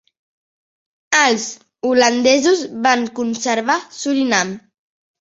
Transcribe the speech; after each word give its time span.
Els 1.17 1.45
holandesos 1.91 2.65
van 2.89 3.09
conservar 3.23 3.81
Surinam. 4.03 4.61